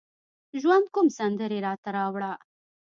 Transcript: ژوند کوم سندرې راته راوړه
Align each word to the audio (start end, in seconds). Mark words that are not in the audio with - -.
ژوند 0.61 0.85
کوم 0.93 1.07
سندرې 1.17 1.59
راته 1.65 1.89
راوړه 1.97 2.31